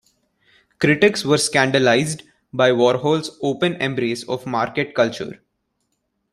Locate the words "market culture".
4.47-5.43